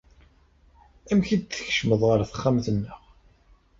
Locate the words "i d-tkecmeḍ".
1.35-2.01